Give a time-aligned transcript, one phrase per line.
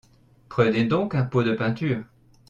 [0.49, 2.01] Prenez donc un pot de peinture.